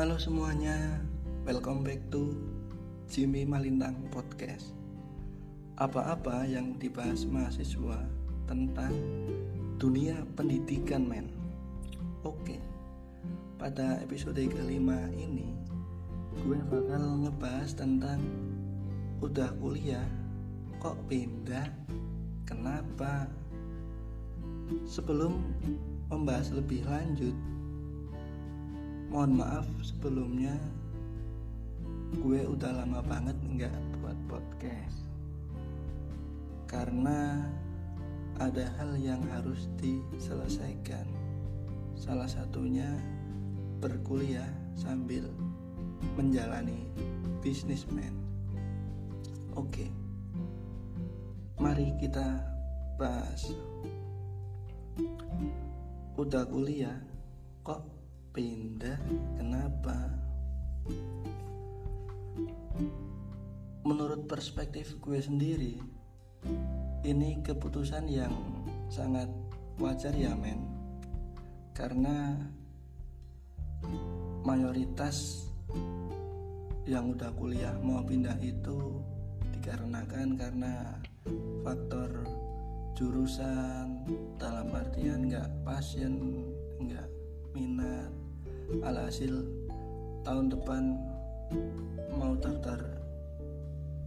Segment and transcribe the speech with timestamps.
[0.00, 0.96] Halo semuanya,
[1.44, 2.32] welcome back to
[3.04, 4.72] Jimmy Malintang Podcast.
[5.76, 8.08] Apa-apa yang dibahas mahasiswa
[8.48, 8.96] tentang
[9.76, 11.28] dunia pendidikan men.
[12.24, 12.56] Oke,
[13.60, 15.52] pada episode kelima ini
[16.48, 18.24] gue bakal ngebahas tentang
[19.20, 20.08] udah kuliah
[20.80, 21.68] kok pindah,
[22.48, 23.28] kenapa?
[24.88, 25.44] Sebelum
[26.08, 27.36] membahas lebih lanjut,
[29.10, 30.54] mohon maaf sebelumnya
[32.22, 35.04] gue udah lama banget nggak buat podcast.
[36.70, 37.42] Karena
[38.38, 41.04] ada hal yang harus diselesaikan.
[41.98, 42.86] Salah satunya
[43.82, 45.26] berkuliah sambil
[46.16, 46.88] menjalani
[47.44, 48.20] bisnismen
[49.60, 49.86] oke
[51.60, 52.40] mari kita
[52.96, 53.52] bahas.
[56.16, 56.96] Udah kuliah
[57.64, 57.84] kok
[58.30, 58.98] pindah.
[59.38, 59.96] Kenapa?
[63.82, 65.82] Menurut perspektif gue sendiri
[67.02, 68.32] ini keputusan yang
[68.86, 69.26] sangat
[69.80, 70.62] wajar ya men.
[71.74, 72.36] Karena
[74.44, 75.48] mayoritas
[76.84, 79.00] yang udah kuliah mau pindah itu
[79.56, 80.98] dikarenakan karena
[81.62, 82.26] faktor
[82.98, 84.04] jurusan
[84.36, 86.44] dalam artian nggak passion
[86.80, 87.08] nggak
[87.54, 88.19] minat
[88.86, 89.42] alhasil
[90.22, 90.94] tahun depan
[92.14, 92.78] mau daftar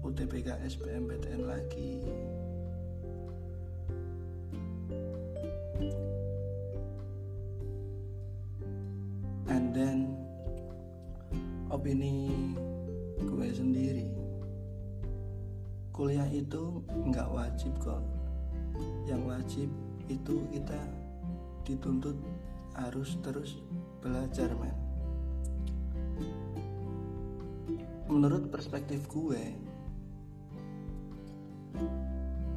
[0.03, 2.00] UTBK SBMPTN lagi.
[9.52, 10.16] And then
[11.67, 12.31] opini
[13.19, 14.08] gue sendiri
[15.94, 18.02] kuliah itu nggak wajib kok.
[19.06, 19.69] Yang wajib
[20.09, 20.81] itu kita
[21.67, 22.17] dituntut
[22.73, 23.61] harus terus
[24.04, 24.76] belajar men.
[28.12, 29.56] Menurut perspektif gue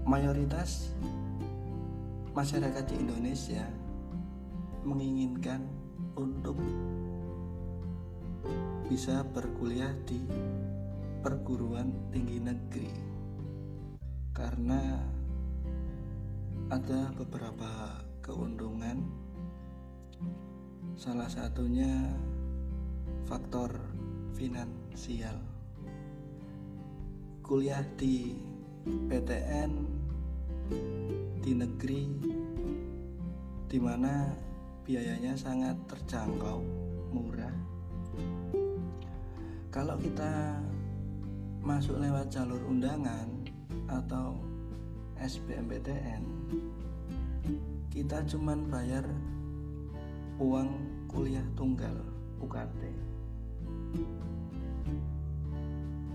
[0.02, 0.90] mayoritas
[2.34, 3.62] masyarakat di Indonesia
[4.82, 5.62] menginginkan
[6.18, 6.58] untuk
[8.90, 10.18] bisa berkuliah di
[11.22, 12.92] perguruan tinggi negeri.
[14.34, 14.82] Karena
[16.70, 19.25] ada beberapa keuntungan
[20.96, 22.08] Salah satunya
[23.28, 23.68] faktor
[24.32, 25.36] finansial.
[27.44, 28.32] Kuliah di
[29.04, 29.76] PTN
[31.44, 32.08] di negeri
[33.68, 34.32] di mana
[34.88, 36.64] biayanya sangat terjangkau,
[37.12, 37.52] murah.
[39.68, 40.64] Kalau kita
[41.60, 43.28] masuk lewat jalur undangan
[43.92, 44.32] atau
[45.20, 46.24] SBMPTN,
[47.92, 49.04] kita cuman bayar
[50.36, 50.68] uang
[51.08, 51.96] kuliah tunggal
[52.44, 52.80] UKT.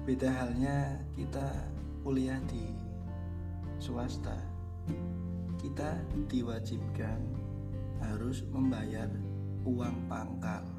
[0.05, 1.49] Beda halnya kita
[2.05, 2.69] kuliah di
[3.81, 4.37] swasta.
[5.57, 5.97] Kita
[6.29, 7.17] diwajibkan
[7.97, 9.09] harus membayar
[9.65, 10.69] uang pangkal.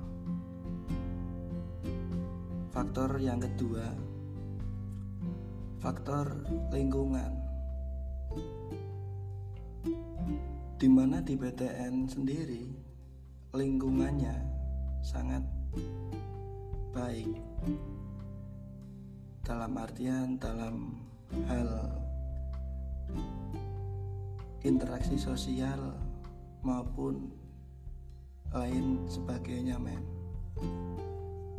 [2.71, 3.91] Faktor yang kedua,
[5.83, 7.43] faktor lingkungan.
[10.79, 12.72] Di mana di PTN sendiri
[13.53, 14.33] lingkungannya
[15.05, 15.45] sangat
[16.97, 17.37] baik.
[19.45, 20.97] Dalam artian dalam
[21.53, 21.69] hal
[24.65, 25.93] interaksi sosial
[26.65, 27.29] maupun
[28.57, 30.01] lain sebagainya men.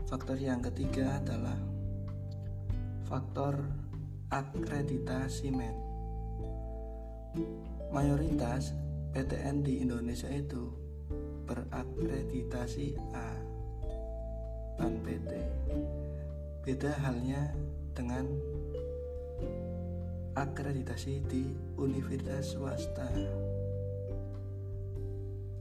[0.09, 1.61] Faktor yang ketiga adalah
[3.05, 3.69] faktor
[4.33, 5.77] akreditasi men.
[7.93, 8.73] Mayoritas
[9.13, 10.82] PTN di Indonesia itu
[11.43, 13.29] berakreditasi A
[14.79, 15.31] dan PT.
[16.63, 17.51] Beda halnya
[17.93, 18.25] dengan
[20.33, 23.05] akreditasi di universitas swasta.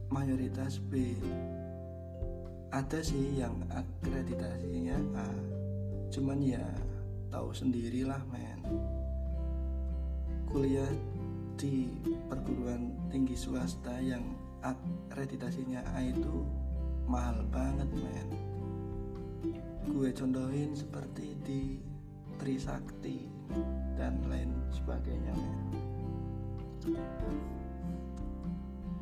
[0.09, 1.17] Mayoritas B.
[2.73, 5.29] Ada sih yang akreditasinya A.
[6.09, 6.65] Cuman ya
[7.29, 8.61] tahu sendirilah men.
[10.49, 10.89] Kuliah
[11.57, 11.89] di
[12.29, 14.21] perguruan tinggi swasta yang
[14.63, 16.47] akreditasinya A itu
[17.03, 18.29] mahal banget men.
[19.91, 21.61] Gue contohin seperti di
[22.39, 23.27] Trisakti
[23.99, 25.59] dan lain sebagainya men.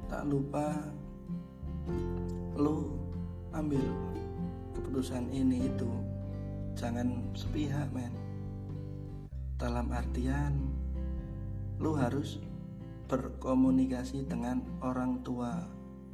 [0.10, 0.76] Tak lupa
[2.58, 2.98] lu
[3.54, 3.86] ambil
[4.74, 5.90] keputusan ini itu.
[6.74, 8.12] Jangan sepihak men.
[9.62, 10.58] Dalam artian
[11.78, 12.42] lu harus
[13.12, 15.68] berkomunikasi dengan orang tua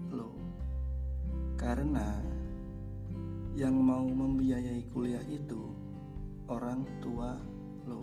[0.10, 0.34] lo.
[1.54, 2.18] Karena
[3.54, 5.78] yang mau membiayai kuliah itu
[6.50, 7.38] orang tua
[7.86, 8.02] lo.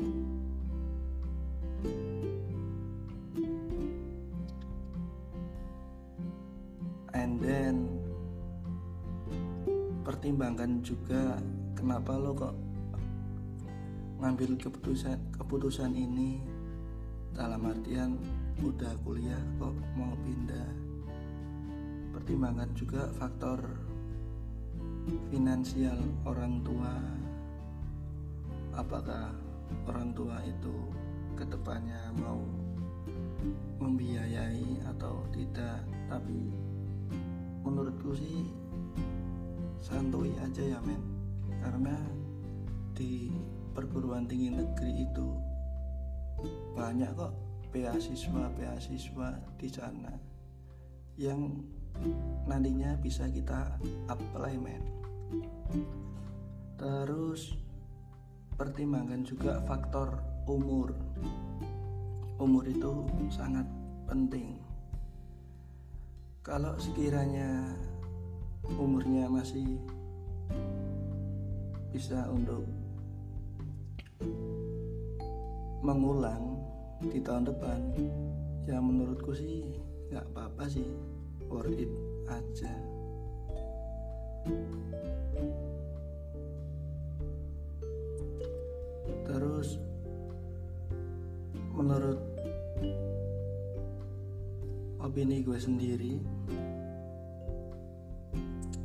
[7.18, 7.98] And then
[10.06, 11.42] pertimbangkan juga
[11.74, 12.54] kenapa lo kok
[14.22, 16.38] ngambil keputusan keputusan ini
[17.34, 18.22] dalam artian
[18.62, 20.70] udah kuliah kok mau pindah.
[22.14, 23.58] Pertimbangkan juga faktor
[25.34, 26.94] finansial orang tua.
[28.78, 29.34] Apakah
[29.90, 30.74] orang tua itu
[31.34, 32.38] ke depannya mau
[33.82, 35.82] membiayai atau tidak?
[36.06, 36.54] Tapi
[37.66, 38.46] menurutku sih
[39.82, 41.02] santuy aja ya men.
[41.58, 41.96] Karena
[42.94, 43.34] di
[43.74, 45.28] perguruan tinggi negeri itu
[46.78, 47.34] banyak kok
[47.74, 50.14] beasiswa beasiswa di sana
[51.18, 51.58] yang
[52.46, 53.74] nantinya bisa kita
[54.06, 54.82] apply men.
[56.78, 57.58] Terus
[58.54, 60.94] pertimbangkan juga faktor umur.
[62.38, 63.66] Umur itu sangat
[64.06, 64.54] penting.
[66.46, 67.74] Kalau sekiranya
[68.78, 69.82] umurnya masih
[71.90, 72.62] bisa untuk
[75.82, 76.53] mengulang
[77.00, 77.80] di tahun depan.
[78.68, 79.64] Ya menurutku sih
[80.12, 80.86] nggak apa-apa sih.
[81.50, 81.90] Worth it
[82.28, 82.72] aja.
[89.24, 89.80] Terus
[91.74, 92.20] menurut
[95.04, 96.16] opini gue sendiri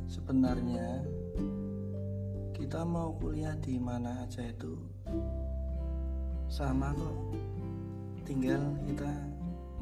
[0.04, 1.00] sebenarnya
[2.52, 4.76] kita mau kuliah di mana aja itu
[6.50, 7.18] sama kok
[8.30, 9.10] tinggal kita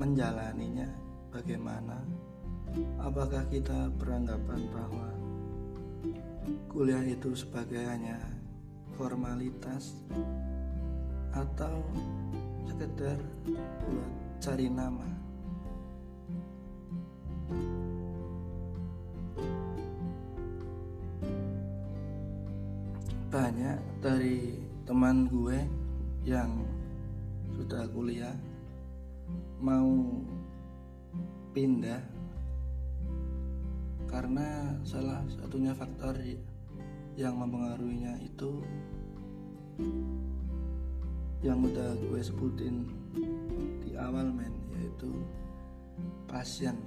[0.01, 0.89] menjalaninya
[1.29, 2.01] bagaimana?
[2.97, 5.09] Apakah kita beranggapan bahwa
[6.73, 8.17] kuliah itu sebagai hanya
[8.97, 10.01] formalitas
[11.37, 11.77] atau
[12.73, 13.21] sekedar
[13.85, 15.09] buat cari nama?
[23.29, 24.57] Banyak dari
[24.89, 25.69] teman gue
[26.25, 26.78] yang
[27.59, 28.39] sudah kuliah
[29.59, 29.91] mau
[31.51, 31.99] pindah
[34.07, 36.15] karena salah satunya faktor
[37.19, 38.63] yang mempengaruhinya itu
[41.43, 42.87] yang udah gue sebutin
[43.83, 45.11] di awal men yaitu
[46.31, 46.79] pasien.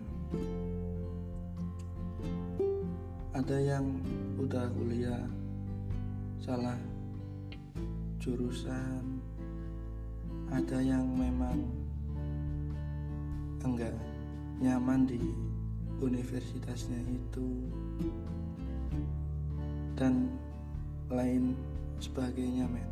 [3.36, 4.00] Ada yang
[4.40, 5.24] udah kuliah
[6.40, 6.80] salah
[8.24, 9.11] jurusan
[10.52, 11.64] ada yang memang
[13.64, 13.96] enggak
[14.60, 15.20] nyaman di
[16.04, 17.48] universitasnya itu.
[19.96, 20.28] Dan
[21.12, 21.56] lain
[22.02, 22.90] sebagainya men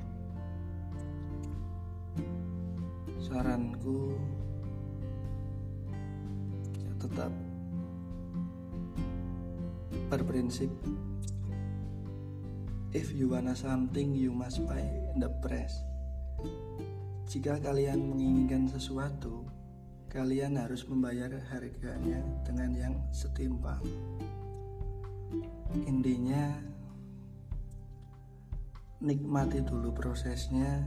[3.18, 4.14] saranku
[6.78, 7.32] ya tetap
[10.10, 10.70] berprinsip
[12.94, 14.82] if you wanna something you must buy
[15.18, 15.78] the price
[17.30, 19.46] jika kalian menginginkan sesuatu
[20.10, 23.78] kalian harus membayar harganya dengan yang setimpal.
[25.86, 26.58] Intinya,
[28.98, 30.82] nikmati dulu prosesnya,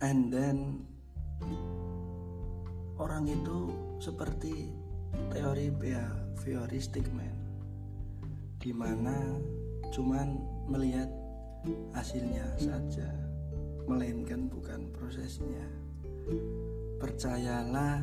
[0.00, 0.88] and then
[2.96, 3.68] orang itu
[4.00, 4.72] seperti
[5.28, 7.36] teori behavioristik man,
[8.56, 9.36] di mana
[9.92, 10.40] cuman
[10.72, 11.21] melihat
[11.94, 13.08] hasilnya saja
[13.86, 15.66] melainkan bukan prosesnya.
[17.02, 18.02] Percayalah,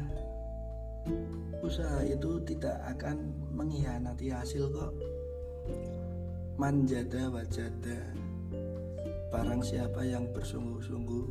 [1.64, 4.94] usaha itu tidak akan mengkhianati hasil kok.
[6.60, 8.00] Manjada wajada,
[9.32, 11.26] barang siapa yang bersungguh-sungguh,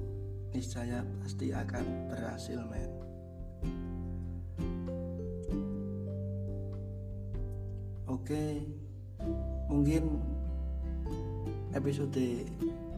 [0.56, 2.92] niscaya pasti akan berhasil, men.
[8.08, 8.64] Oke,
[9.68, 10.24] mungkin
[11.78, 12.42] episode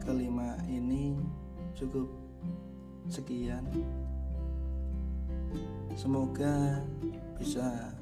[0.01, 1.13] kelima ini
[1.77, 2.09] cukup
[3.13, 3.61] sekian.
[5.93, 6.81] Semoga
[7.37, 7.93] bisa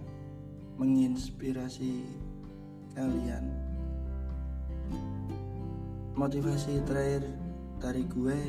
[0.80, 2.08] menginspirasi
[2.96, 3.44] kalian.
[6.16, 7.28] Motivasi terakhir
[7.84, 8.40] dari gue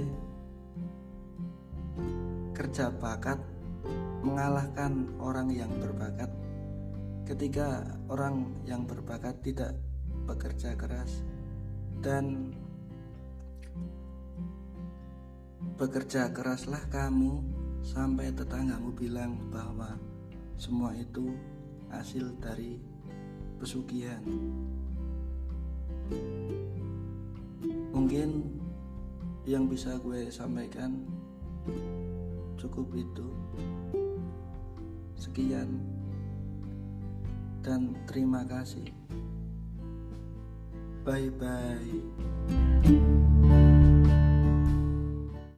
[2.55, 3.43] kerja bakat
[4.23, 6.31] mengalahkan orang yang berbakat.
[7.27, 9.75] Ketika orang yang berbakat tidak
[10.31, 11.27] bekerja keras
[12.01, 12.57] dan
[15.81, 17.41] Bekerja keraslah kamu
[17.81, 19.97] sampai tetanggamu bilang bahwa
[20.61, 21.33] semua itu
[21.89, 22.77] hasil dari
[23.57, 24.21] pesugihan.
[27.97, 28.45] Mungkin
[29.49, 31.01] yang bisa gue sampaikan
[32.61, 33.29] cukup itu.
[35.17, 35.81] Sekian
[37.65, 38.85] dan terima kasih.
[41.05, 43.20] 拜拜。